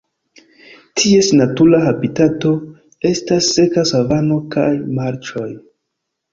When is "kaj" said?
4.59-4.69